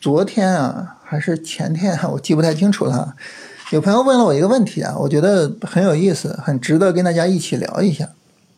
[0.00, 3.14] 昨天啊还是前天啊，我记不太清楚了。
[3.70, 8.08] 有朋友问了我一个问题啊，我觉得很有意思，很值得跟大家一起聊一下。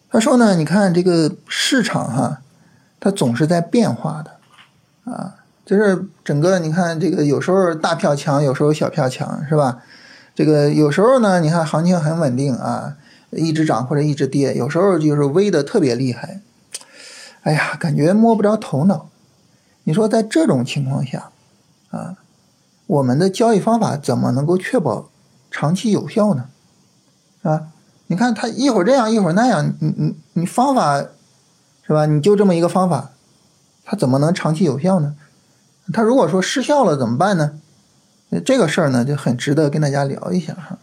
[0.09, 2.43] 他说呢，你看这个市场哈，
[3.01, 5.35] 它总是在变化的啊，
[5.67, 9.83] 就是整个你看这个有时候大票强，有时候小票强，是吧？
[10.37, 12.95] 这个有时候呢，你看行情很稳定啊，
[13.31, 16.41] 一直涨或者一直跌，有时候就是微的特别厉害。
[17.43, 19.09] 哎呀，感觉摸不着头脑。
[19.85, 21.31] 你说在这种情况下
[21.91, 22.17] 啊，
[22.87, 25.09] 我们的交易方法怎么能够确保
[25.51, 26.45] 长期有效呢？
[27.43, 27.69] 啊，
[28.07, 31.05] 你看他一会儿这样一会儿那样，你你你方法
[31.85, 32.07] 是吧？
[32.07, 33.11] 你就这么一个方法，
[33.85, 35.17] 它怎么能长期有效呢？
[35.93, 37.59] 它如果说失效了怎么办呢？
[38.47, 40.79] 这个事儿呢就很值得跟大家聊一下哈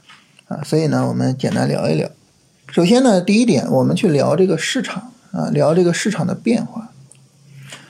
[0.49, 2.07] 啊，所以呢我们简单聊一聊。
[2.68, 6.88] 首先呢，第一点，我们去聊这个市场啊，聊这个市场的变化。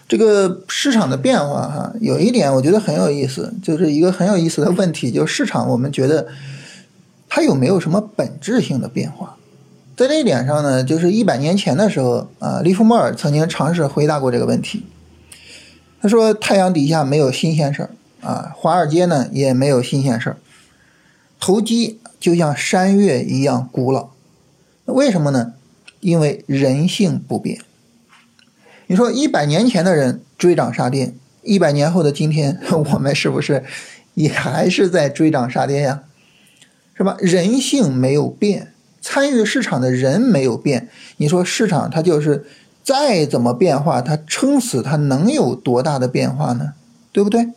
[0.09, 6.27] 这个市场的变化哈，有一点我觉得很有意思，就是一个很有意思的问题，就是市场我们觉得
[7.29, 9.37] 它有没有什么本质性的变化？
[9.95, 14.83] 在这一点上呢，就是一百年前的时候啊，利弗莫尔曾经尝试回答过这个问题。
[16.01, 17.89] 他说：“太阳底下没有新鲜事儿
[18.21, 20.37] 啊，华尔街呢也没有新鲜事儿，
[21.39, 24.09] 投机就像山岳一样古老。
[24.85, 25.53] 为什么呢？
[25.99, 27.59] 因为人性不变。”
[28.91, 32.59] 你说一百年前的人追涨杀跌，一百年后的今天，
[32.91, 33.63] 我们是不是
[34.15, 36.01] 也还是在追涨杀跌呀？
[36.95, 37.15] 是吧？
[37.19, 40.89] 人性没有变，参与市场的人没有变。
[41.17, 42.47] 你说市场它就是
[42.83, 46.73] 再怎么变化，它撑死它能有多大的变化呢？
[47.11, 47.49] 对不对？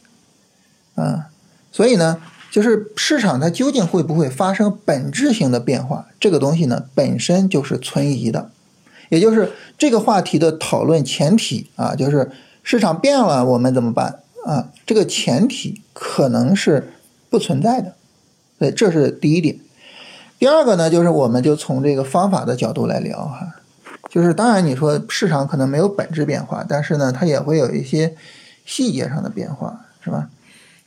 [0.96, 1.30] 啊，
[1.72, 6.08] 所以呢，就是市场它究竟会不会发生本质性的变化？
[6.20, 8.50] 这个东西呢，本身就是存疑的。
[9.12, 12.30] 也就是这个话题的讨论前提啊，就是
[12.62, 14.70] 市场变了，我们怎么办啊？
[14.86, 16.94] 这个前提可能是
[17.28, 17.92] 不存在的，
[18.58, 19.58] 对，这是第一点。
[20.38, 23.56] 第二个呢，就是我们就从这个方法的角度来聊哈，
[24.08, 28.16] 就是当然你说市场可能没有本质变化，但是呢，它也会有一些
[28.64, 30.30] 细节上的变化，是吧？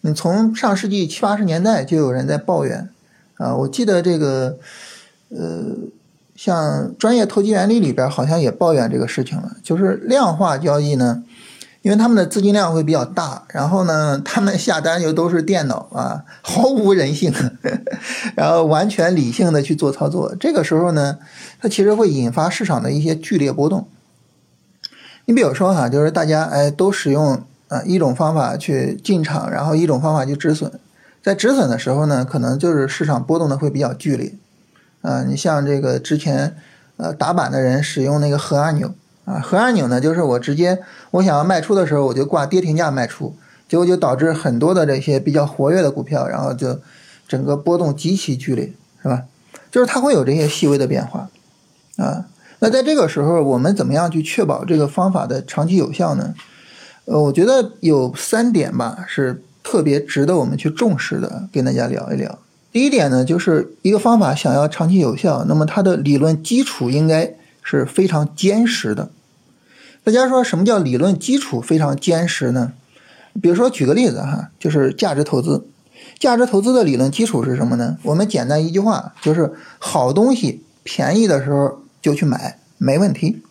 [0.02, 2.90] 你从上世纪七八十年代就有人在抱怨
[3.36, 4.57] 啊，我记得这个
[5.30, 5.75] 呃。
[6.35, 11.23] 像专业投机原理里边好像也抱怨这个事情了，就是量化交易呢，
[11.81, 17.34] 因为他们的资金量会比较大，然后呢，他们下单又都是电脑啊，毫无人性，
[18.35, 21.18] 然后完全理性的去做操作，这个时候呢，
[21.62, 23.88] 它其实会引发市场的一些剧烈波动。
[25.25, 30.72] 你比如说哈，就是大家哎都使用啊一种方法去进场，然后一种方法去止损，
[31.24, 34.34] 在止损的时候呢，可能就是市场波动的会比较剧烈。
[35.06, 36.56] 啊，你像这个之前，
[36.98, 38.92] 呃，打板的人使用那个核按钮
[39.26, 40.80] 啊，核按钮呢，就是我直接
[41.12, 43.36] 我想要卖出的时候，我就挂跌停价卖出，
[43.70, 46.80] 结果就导致很多的这些比较活跃的股票，然后就
[47.28, 48.74] 整个波动极其剧烈，
[49.04, 49.24] 是吧？
[49.70, 51.30] 就是它会有这些细微的变化
[51.98, 52.26] 啊。
[52.60, 56.34] 那在这个时候，我们怎么样去确保这个方法的长期有效呢？
[57.06, 62.40] 呃，我觉得有三点吧，是特别值得我们去重视的，跟大家聊一聊。
[62.75, 69.09] 第一点呢，就是一个方法想要长期有效，那么它的理论基础应该是非常坚实的。
[70.03, 72.74] 大家说什么叫理论基础非常坚实呢？
[73.41, 75.66] 比如说举个例子哈，就是价值投资。
[76.19, 77.97] 价值投资的理论基础是什么呢？
[78.03, 83.42] 我们简单一句话，就是好东西便宜的时候就去买，没问题。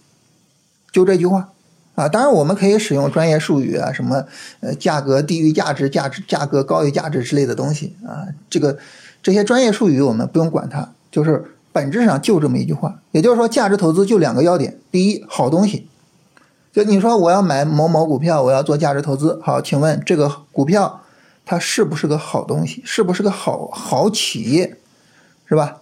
[0.93, 1.49] 就这句话
[1.95, 2.07] 啊。
[2.07, 4.27] 当然我们可以使用专业术语啊，什么
[4.61, 8.77] 呃价格低于价值、价值价格高于价值之类的东西啊，这个。
[9.25, 13.01] 这些专业术语我们不用管它，就是本质上就这么一句话。
[13.11, 15.89] 也就是说，价值投资就两个要点：第一，好东西。
[16.75, 21.01] 就你说我要买某某股票，我要做价值投资，好，请问这个股票
[21.47, 22.83] 它是不是个好东西？
[22.85, 24.77] 是不是个好好企业？
[25.47, 25.79] 是吧？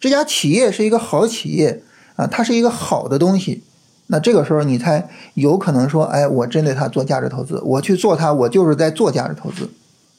[0.00, 1.84] 这家企业是一个好企业
[2.16, 3.62] 啊，它是一个好的东西。
[4.08, 9.70] 那这个时候你才有可能说，哎，我针对它做价值投资，我去做它，我就是在做价值投资，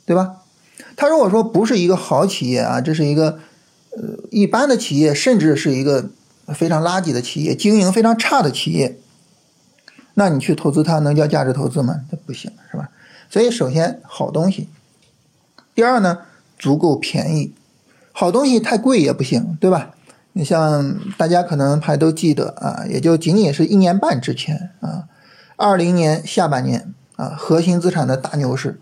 [0.06, 0.36] 对吧？
[0.95, 3.39] 他如果说不是一个好企业啊，这是一个
[3.91, 6.09] 呃一般的企业，甚至是一个
[6.53, 8.97] 非常垃圾的企业，经营非常差的企业，
[10.15, 12.01] 那你去投资它能叫价值投资吗？
[12.09, 12.89] 这不行，是吧？
[13.29, 14.67] 所以首先好东西，
[15.75, 16.19] 第二呢
[16.57, 17.53] 足够便宜，
[18.11, 19.91] 好东西太贵也不行，对吧？
[20.33, 25.05] 你像大家可能还都记得啊，也就仅仅是一年半之前啊，
[25.55, 28.79] 二零年下半年啊，核心资产的大牛市。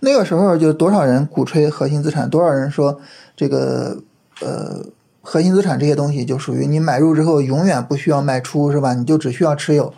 [0.00, 3.00] 那个时候就多少人鼓吹核心资产，多少人说
[3.36, 3.98] 这个
[4.40, 4.84] 呃
[5.20, 8.94] 核心资产这些东西就属于你买入之后永远不需要卖出是吧？
[8.94, 9.92] 你就只需要持有。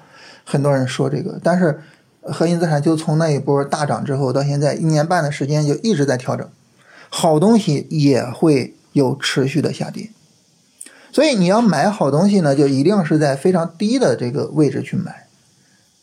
[0.44, 1.80] 很多人说这个，但是
[2.22, 6.48] 核心资产就从那一波大涨之后到现在一年半的时间就一直在调整，
[7.08, 10.10] 好东西也会有持续的下跌。
[11.12, 15.26] 所以你要买好东西呢，就一定是在非常低的这个位置去买，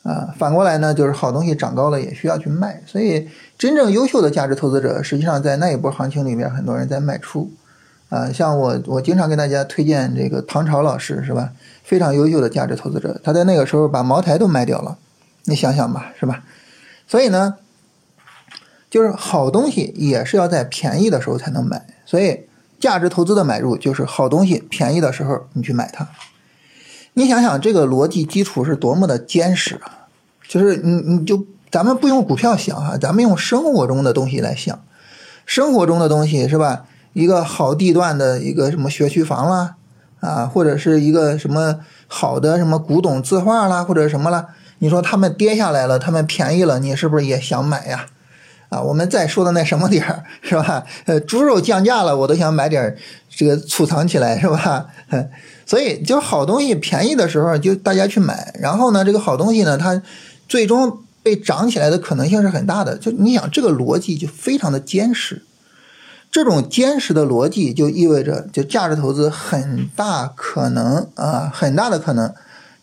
[0.07, 2.81] 啊，反过来呢，就是好东西涨高了也需要去卖。
[2.85, 3.27] 所以
[3.57, 7.51] 真正优秀的价值投资者，实际上在那一波行情里面，很多人在卖出，
[8.07, 11.51] 啊，像我我经常给大家推荐这个唐朝老师是吧？
[11.83, 14.97] 非常优秀的价值投资者，他在那个时候把茅台都卖掉了，
[15.43, 16.43] 你想想吧，是吧？
[17.07, 17.55] 所以呢，
[18.89, 22.41] 就是好东西也是要在便宜的时候才能买，所以。
[22.79, 26.07] 价值投资的买入就是好东西便宜的时候你去买它，
[27.13, 29.96] 你想想这个逻辑基础是多么的坚实啊！
[30.47, 34.79] 就是你你就咱们不用股票想啊，咱们用生活中的东西来想，
[35.45, 36.85] 生活中的东西是吧？
[37.13, 39.75] 一个好地段的一个什么学区房啦，
[40.19, 44.47] 啊，或者是一个什么好的什么古董字画啦，或者什么啦，
[44.79, 48.05] 你说他们跌下来了，他们便宜了，你是不是也想买呀？
[48.69, 50.83] 啊，我们再说的那什么点儿是吧？
[51.05, 52.97] 呃，猪肉降价了，我都想买点儿
[53.29, 54.87] 这个储藏起来是吧？
[55.65, 58.53] 所以就好东西便宜的时候，就大家去买。
[58.59, 60.01] 然后呢，这个好东西呢，它
[60.47, 62.97] 最终被涨起来的可能性是很大的。
[62.97, 65.43] 就你想，这个逻辑就非常的坚实。
[66.29, 72.33] 这种坚实的逻辑就意味着，就价值投资很大可能啊，很大的可能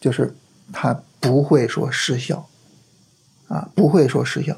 [0.01, 0.35] 就是
[0.73, 2.49] 它不会说失效
[3.49, 4.55] 啊，不会说失效。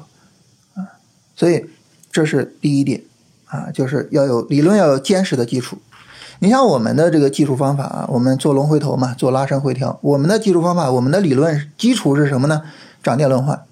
[0.73, 0.87] 啊
[1.35, 1.65] 所以，
[2.11, 3.03] 这是第一点，
[3.45, 5.77] 啊，就是要有理论，要有坚实的基础。
[6.39, 12.63] 你像我们的这个技术方法啊，我们做龙回头嘛，做拉伸回调，我们的技术方法，我们的理论基础是什么呢？
[13.07, 13.63] 涨跌轮换，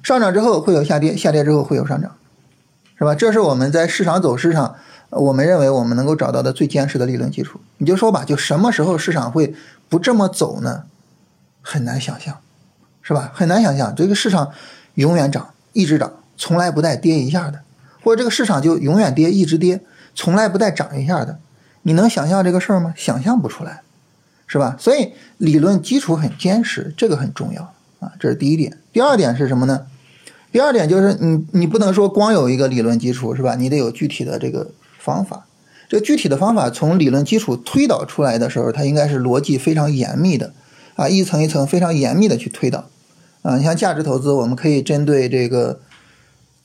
[0.00, 2.14] 上涨之后会有下跌，下跌之后会有上涨，
[2.96, 3.16] 是吧？
[3.16, 4.76] 这是我们在市场走势上，
[5.10, 7.60] 我们认为我们能够找到的最坚实的理论基础。
[7.78, 9.56] 你就说吧，就什么时候市场会
[9.88, 10.84] 不这么走呢？
[11.62, 12.38] 很难想象，
[13.02, 13.32] 是吧？
[13.34, 14.52] 很难想象，这个市场
[14.94, 16.12] 永远涨，一直涨。
[16.36, 17.62] 从来不带跌一下的，
[18.04, 19.80] 或者这个市场就永远跌，一直跌，
[20.14, 21.40] 从来不带涨一下的，
[21.82, 22.94] 你能想象这个事儿吗？
[22.96, 23.82] 想象不出来，
[24.46, 24.76] 是吧？
[24.78, 27.72] 所以理论基础很坚实，这个很重要
[28.18, 28.76] 这是第一点。
[28.92, 29.86] 第二点是什么呢？
[30.52, 33.54] 第二点就是你你不能说光有一个理论基础是吧？
[33.54, 35.46] 你得有具体的这个方法。
[35.88, 40.52] 这具体的方法从理论基础推导出来的时候，它应该是逻辑非常严密的
[40.94, 42.86] 啊，一层一层非常严密的去推导
[43.42, 43.56] 啊。
[43.56, 45.80] 你像价值投资，我们可以针对这个。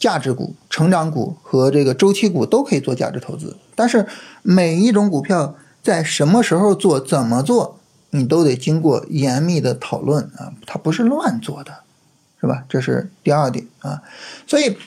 [0.02, 4.08] 价值股、成长股和这个周期股都可以做价值投资，但是
[4.42, 7.78] 每一种股票在什么时候做、怎么做，
[8.12, 11.80] 你都得经过严密的讨论啊，它不是乱做的，
[12.40, 12.64] 是吧？
[12.70, 14.02] 这是第二点啊。
[14.46, 14.78] 所以，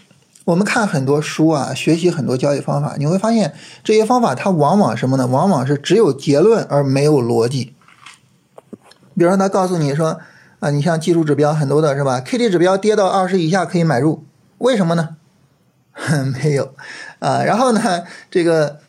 [0.45, 5.27] 我们看很多书啊，学习很多交易方法，你会发现这些方法它往往什么呢？
[5.27, 7.75] 往往是只有结论而没有逻辑。
[9.17, 10.21] 比如说，他告诉你说
[10.61, 14.25] 啊，你像技术指标很多的是吧？K D 指标跌到二十以下可以买入。
[14.59, 15.17] 为什么呢？
[16.33, 16.75] 没有
[17.21, 18.81] 啊，然后呢，这个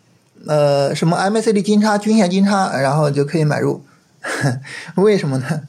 [0.48, 3.84] 呃什么 MACD 金叉、均线金叉，然后就可以买入。
[4.96, 5.62] 为什么呢？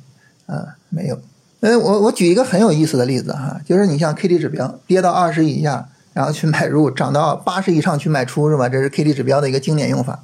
[0.46, 1.20] 啊，没有。
[1.60, 8.68] 呃，我我举一个很有意思的例子哈，就是你像 K D 指标跌到二十以下，然后去买入，涨到八十以上去卖出，是吧？
[8.68, 10.22] 这是 K D 指标的一个经典用法。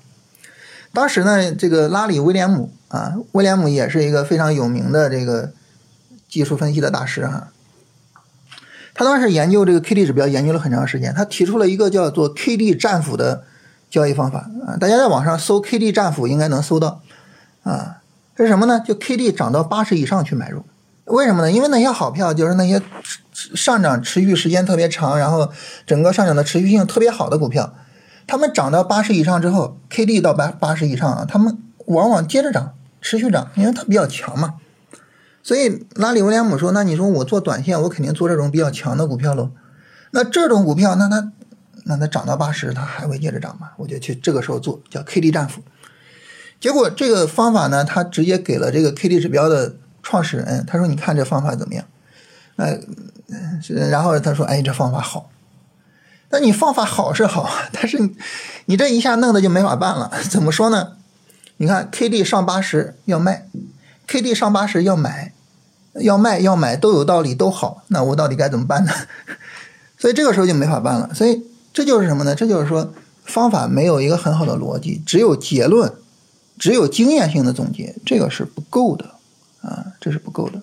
[0.93, 5.53] 当时呢，这个拉里威廉姆啊，威廉姆也是一个非常有名的这个
[6.29, 7.49] 技术分析的大师哈。
[8.95, 11.15] 他当时研究这个 K D 指标，研究了很长时间。
[11.15, 13.43] 他提出了一个叫做 K D 战斧的
[13.91, 17.01] 交易方法啊，大家在网上搜 K D 战斧应该能搜到
[17.63, 18.02] 啊。
[18.37, 18.81] 是什么呢？
[18.81, 20.65] 就 K D 涨到八十以上去买入。
[21.05, 21.51] 为什么呢？
[21.51, 22.81] 因为那些好票就是那些
[23.33, 25.51] 上涨持续时间特别长，然后
[25.87, 27.75] 整个上涨的持续性特别好的股票，
[28.27, 34.55] 他们涨到八十以上之后，K D 到八八十以上啊，他们往往接着涨，持续涨，因为它比较强嘛。
[35.43, 39.51] 所以拉里威廉姆说：“那你说我做短线，我肯定做这种比较强的股票喽。
[40.13, 41.33] 那这种股票，那它
[41.85, 43.71] 那它涨到八十，它还会接着涨吗？
[43.77, 45.61] 我就去这个时候做，叫 K D 战斧。
[46.63, 51.85] 结果这个方法呢，他直接给了这个 K D 指标的创始人，他说：你看这方法怎么样？
[52.55, 52.79] 呃，
[53.91, 55.29] 然后他说：哎，这方法好。
[56.31, 58.17] 那你方法好是好， 但是你
[58.67, 60.09] 你这一下弄的就没法办了。
[60.31, 60.93] 怎么说呢？
[61.57, 63.49] 你看 K D 上八十要卖。”
[64.07, 65.33] K D 上八十要买，
[65.95, 68.93] 要卖要买都有道理都好，那我到底该怎么办呢？
[69.99, 71.11] 所以这个时候就没法办了。
[71.13, 71.43] 所以
[71.73, 72.37] 这就是什么呢？
[72.37, 72.93] 这就是说
[73.25, 75.93] 方法没有一个很好的逻辑，只有结论，
[76.59, 79.05] 只有经验性的总结，这个是不够的
[79.61, 80.61] 啊，这是不够的。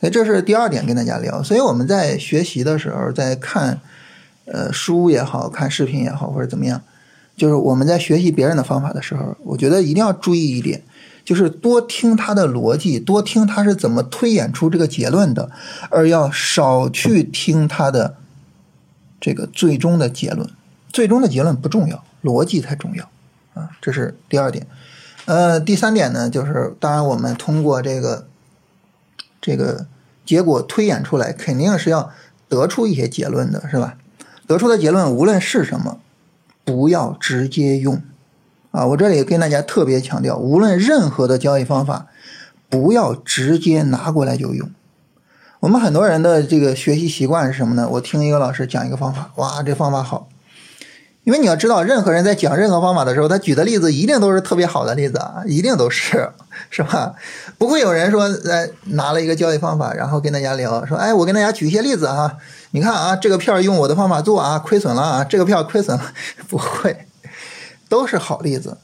[0.00, 1.42] 所以这是第二点跟大家聊。
[1.42, 3.80] 所以我们在学习的时候，在看
[4.44, 6.82] 呃书也好看视频也好或者怎么样，
[7.36, 10.82] 就是我们在学习别人的方法的时候，我觉得一定要注意一点。
[11.24, 15.50] 就是多听他的逻辑，多听他是怎么推演出这个结论的，
[15.90, 18.16] 而要少去听他的
[19.20, 20.48] 这个最终的结论。
[20.92, 23.04] 最终的结论不重要，逻辑才重要
[23.54, 23.68] 啊！
[23.82, 24.64] 这是第二点。
[25.26, 28.26] 呃，第三点呢，就是当然我们通过这个
[29.40, 29.86] 这个
[30.24, 32.10] 结果推演出来，肯定是要
[32.48, 33.96] 得出一些结论的，是吧？
[34.46, 35.98] 得出的结论无论是什么，
[36.64, 38.00] 不要直接用
[38.70, 38.86] 啊！
[38.86, 42.06] 我这里跟大家特别强调，无论任何的交易方法，
[42.70, 44.70] 不要直接拿过来就用。
[45.58, 47.88] 我们很多人的这个学习习惯是什么呢？
[47.92, 50.28] 我听一个老师讲一个方法，哇，这方法好。
[51.26, 56.30] 因为你要知道，任何人在讲任何方法的时候，他举的例子一定都是特别好的例子啊，一定都是，
[56.70, 57.16] 是吧？
[57.58, 62.36] 不会有人说，来拿了一个交易方法，然后跟大家聊，说，哎，我跟大家举一些例子啊，
[62.70, 66.12] 你看啊，这个票用我的方法做啊，亏损了啊，这个票亏损了，
[66.48, 67.08] 不会，
[67.88, 68.78] 都是好例子。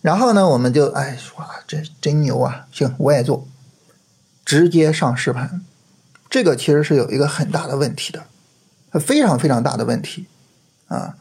[0.00, 3.46] 然后呢，我们就，哎，哇，这真牛啊，行，我也做，
[4.42, 5.60] 直接上实盘，
[6.30, 8.24] 这个其实是有一个很大的问题的，
[8.98, 10.28] 非常非常大的问题
[10.88, 11.16] 啊。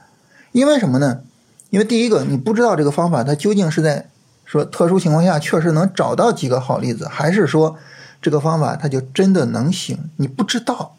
[0.54, 1.22] 因为什么呢？
[1.70, 4.08] 因为第一个，你不知道这个方法它究竟是在
[4.46, 7.76] 说特殊情况下确实能找到几个好例子，还是说
[8.22, 9.98] 这个方法它就真的能行？
[10.18, 10.96] 你不知道，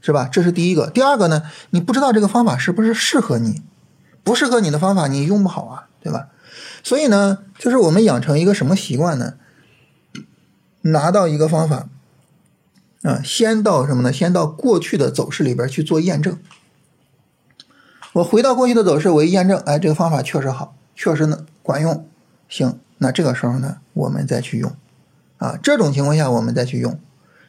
[0.00, 0.28] 是吧？
[0.32, 0.88] 这是第一个。
[0.88, 3.62] 第二个呢，你不知道这个方法是不是适合你，
[4.24, 6.28] 不适合你的方法你用不好啊，对吧？
[6.82, 9.34] 所以呢，就是我们养成一个什么习惯呢？
[10.82, 11.88] 拿到一个方法，
[13.02, 14.10] 啊，先到什么呢？
[14.10, 16.38] 先到过去的走势里边去做验证。
[18.18, 22.04] 我回到过去的走势，我一验证，哎，这个方法确实好，确实能管用。
[22.48, 24.72] 行，那这个时候呢，我们再去用，
[25.36, 26.98] 啊，这种情况下我们再去用，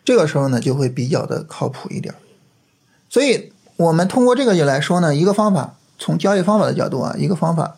[0.06, 2.14] 这个时候呢就会比较的靠谱一点。
[3.10, 7.78] 所以，我们通过这个就来说呢，一个方法，从交易方法的角度啊，一个方法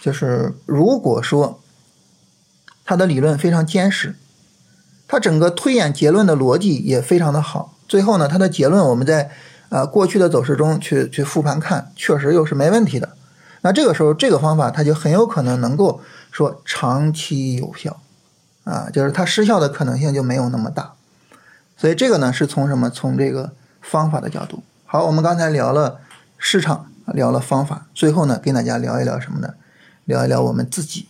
[0.00, 1.60] 就是如果说
[2.84, 4.16] 它的理论非常坚实，
[5.06, 9.30] 它整个推演结论的逻辑也非常的好，最后呢，它的结论我们在。
[9.72, 13.16] 啊，过去的走势中去去复盘看，确实又是没问题的。
[13.62, 17.98] 那这个时候，这个方法它就很有可能能够说长期有效，
[18.64, 20.92] 啊，就是它失效的可能性就没有那么大。
[21.74, 22.90] 所以这个呢，是从什么？
[22.90, 24.62] 从这个方法的角度。
[24.84, 26.00] 好，我们刚才聊了
[26.36, 29.54] 市场，聊了方法，最后呢，跟大家聊一聊什么呢？
[30.04, 31.06] 聊一聊我们自己。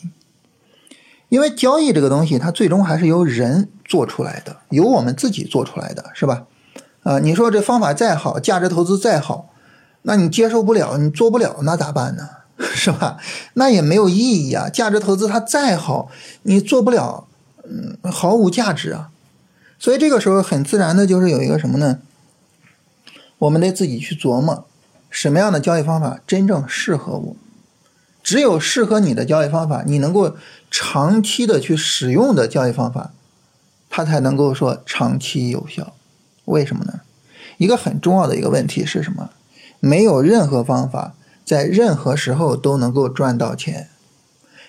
[1.30, 6.44] 因为交易这个东西，它最终还是由人做出来的，由我们自己做出来的，是吧？
[7.02, 9.50] 啊，你说这方法再好，价值投资再好，
[10.02, 12.28] 那你接受不了，你做不了，那咋办呢？
[12.74, 13.18] 是吧？
[13.54, 14.68] 那也没有意义啊。
[14.68, 16.10] 价值投资它再好，
[16.42, 17.26] 你做不了，
[17.64, 19.10] 嗯，毫无价值啊。
[19.78, 21.98] 所以这个时候很自然的就是有一个什么呢？
[23.38, 24.64] 我们得自己去琢磨，
[25.10, 27.36] 什么样的交易方法真正适合我。
[28.22, 30.36] 只有适合你的交易方法，你能够
[30.70, 33.10] 长期的去使用的交易方法，
[33.90, 35.92] 它才能够说长期有效。
[36.46, 37.00] 为什么呢？
[37.58, 39.30] 一个很重要的一个问题是什么？
[39.80, 43.88] 没有任何方法在任何时候都能够赚到钱。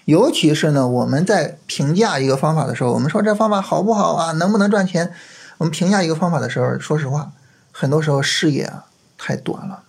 [0.05, 4.31] 尤其是呢，我们在评价一个方法的时候，我们说这方法好不好啊？
[4.33, 5.13] 能不能赚钱？
[5.59, 7.31] 我们评价一个方法的时候，说实话，
[7.71, 8.85] 很多时候视野啊
[9.17, 9.83] 太短了。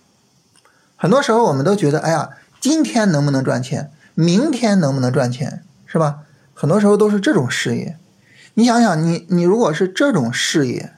[0.95, 2.29] 很多时候我们都觉得，哎呀，
[2.61, 3.91] 今天能不能赚钱？
[4.13, 5.63] 明天能不能赚钱？
[5.85, 6.19] 是吧？
[6.53, 7.97] 很多时候都是这种视野。
[8.53, 10.93] 你想想，你你如果是这种视野，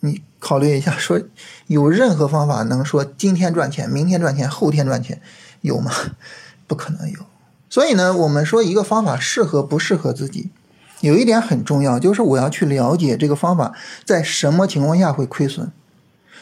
[0.00, 1.20] 你考虑一下，说
[1.66, 5.20] 有任何方法能说今天赚钱、明天赚钱、后天赚钱，
[5.60, 5.92] 有吗？
[6.66, 7.18] 不可能有。
[7.68, 10.50] 所以呢，我们说一个方法适合不适合自己，
[11.00, 13.72] 有一点很重要，就是我要去了解这个方法
[14.04, 15.70] 在什么情况下会亏损，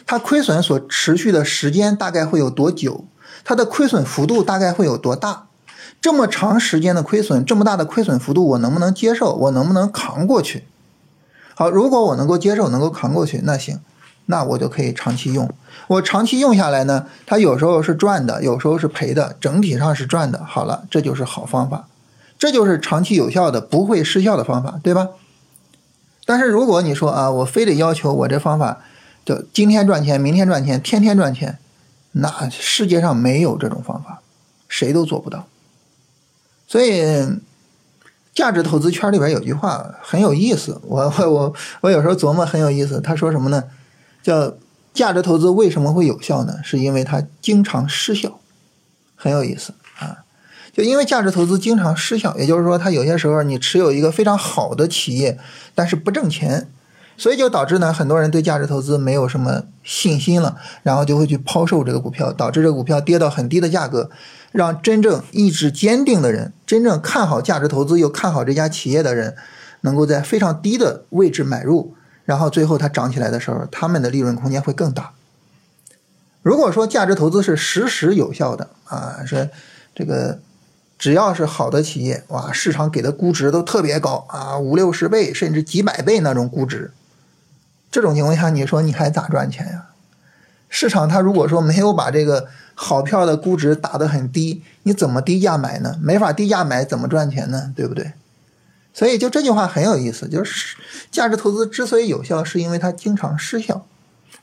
[0.06, 3.04] 它亏损所持续的时间大概会有多久，
[3.44, 5.48] 它的亏损幅度大概会有多大，
[6.00, 9.34] 这么长时间的亏损，这么大的亏损幅度，我能不能接受？
[9.34, 10.64] 我能不能扛过去？
[11.58, 13.80] 好，如果我能够接受，能够扛过去，那行，
[14.26, 15.50] 那我就可以长期用。
[15.88, 20.44] 我长期用下来呢，它有时候是赚的，有时候是赔的，整体上是赚的。
[20.44, 21.88] 好了，这就是好方法，
[22.38, 25.08] 这就是长期有效的、不会失效的方法，对吧？
[26.24, 28.78] 但是如果你说啊，我非得要求我这方法
[29.24, 31.58] 就今天赚钱，明天赚钱，天天赚钱，
[32.12, 34.20] 那世界上没有这种方法，
[34.68, 35.48] 谁都做不到。
[36.68, 37.40] 所以。
[38.38, 43.00] 价值投资圈里边有句话很有意思，我我我我有时候琢磨很有意思。
[43.00, 43.64] 他说什么呢？
[44.22, 44.54] 叫
[44.94, 46.54] 价值投资为什么会有效呢？
[46.62, 48.38] 是因为它经常失效，
[49.16, 50.18] 很有意思啊。
[50.72, 55.36] 就因为价值投资经常失效，也就是说，它有些时候你持有一个非常好的企业，
[55.74, 56.70] 但是不挣钱，
[57.18, 64.08] 所以就导致呢，很多人对价值投资没有什么信心了，然后就会去抛售这个股票，导致这个股票跌到很低的价格，
[64.52, 69.36] 让真正意志坚定的人，真正看好价值投资又看好这家企业的人，
[69.80, 71.94] 能够在非常低的位置买入，
[72.24, 75.12] 然后最后它涨起来的时候，他们的利润空间会更大。
[76.42, 79.50] 如果说价值投资是实时有效的啊，是
[79.94, 80.38] 这个。
[80.98, 86.90] 只要是好的企业，哇，市场给的估值都特别高啊，五六十倍甚至几百倍那种估值，
[87.90, 89.86] 这种情况下，你说你还咋赚钱呀？
[90.68, 95.98] 市场它如果说没有把这个好票的估值打得很低，你怎么低价买呢？
[96.02, 97.72] 没法低价买，怎么赚钱呢？
[97.74, 98.12] 对不对？
[98.92, 100.76] 所以就这句话很有意思，就是
[101.10, 103.86] 价值投资之所以有效，是因为它经常失效。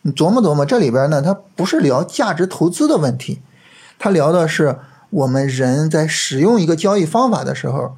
[0.01, 3.41] 你琢磨琢磨，这里边呢，它不是聊价值投资的问题，
[3.99, 4.77] 它聊的是。
[5.11, 7.95] 我们人在使用一个交易方法的时候，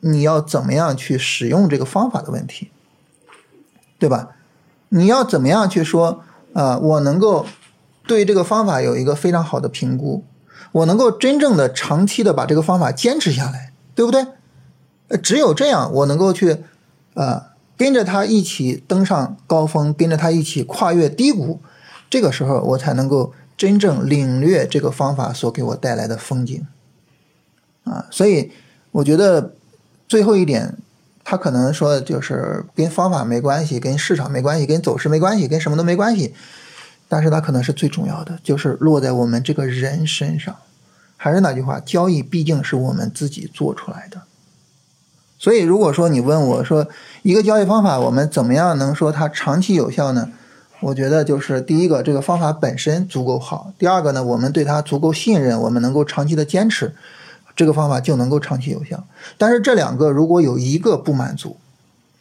[0.00, 2.70] 你要怎么样去使用这个方法的问题，
[3.98, 4.30] 对吧？
[4.88, 6.22] 你要怎么样去说
[6.52, 6.78] 啊？
[6.78, 7.46] 我能够
[8.06, 10.24] 对这个方法有一个非常好的评估，
[10.72, 14.26] 我能够真正的长期的把这个方法坚持下来，对不对？
[15.22, 16.58] 只有这样，我能够去
[17.14, 21.60] 啊跟着他一起登上高峰，跟着他一起跨越低谷，
[22.08, 23.32] 这个时候我才能够。
[23.56, 26.66] 真正领略这个方法所给我带来的风景，
[27.84, 28.50] 啊，所以
[28.90, 29.54] 我觉得
[30.08, 30.76] 最后一点，
[31.24, 36.34] 他可能说就是跟方法没关系，跟市场没关系，跟走势没关系，跟什么都没关系，
[37.08, 40.54] 但是它可能是最重要的，就是落在我们这个人身上。
[41.16, 44.20] 还是那句话，交易毕竟是我们自己做出来的，
[45.38, 46.86] 所以如果说你问我说
[47.22, 50.30] 一个交易方法，我们怎么样能说它长期有效呢？
[50.80, 56.94] 我觉得就是第一个，这个方法本身足够好；第二个呢，我们对它足够信任，我们能够长期的坚持，
[57.56, 59.04] 这个方法就能够长期有效。
[59.38, 61.56] 但是这两个如果有一个不满足，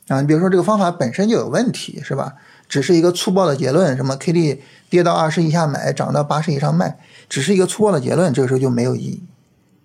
[0.08, 2.36] 啊，你比如说这个方法本身就有问题，是吧？
[2.70, 6.98] 只是一个粗暴的结论，什么 K D 跌到二十以下买，涨到八十以上卖，
[7.30, 9.24] 只是一个粗暴的结论，这个时候就没有意义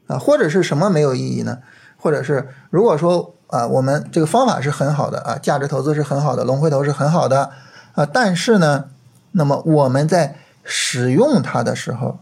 [0.06, 0.18] 啊。
[0.18, 1.58] 或者是什么没有意义呢？
[1.96, 7.50] 或者是如果说啊，我们这个方法是很好的啊，价值投资是很好的，龙回头是很好的。
[7.92, 8.86] 啊，但是呢，
[9.32, 12.20] 那么我们在使用它的时候，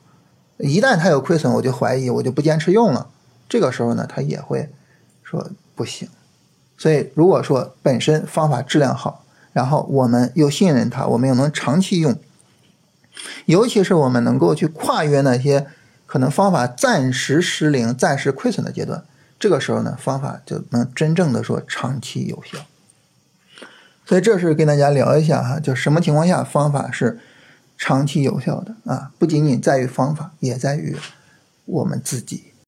[0.58, 3.08] 一旦它有亏损，我就怀疑，我就不坚持用了。
[3.48, 4.68] 这个时候呢，它也会
[5.22, 6.08] 说不行。
[6.78, 12.14] 所以，如果说本身方法质量好，然后我们又信任它，我们又能长期用，
[13.46, 15.66] 尤其是我们能够去跨越那些
[16.04, 19.02] 可能方法暂时失灵、暂时亏损的阶段，
[19.40, 22.58] 这个时候呢，方法就能真正的说长期有效。
[24.04, 27.18] 所以这是跟大家聊一下哈，就什么情况下方法是
[27.78, 29.10] 长期有效的啊？
[29.18, 30.94] 不仅仅在于方法，也在于
[31.64, 32.52] 我们自己。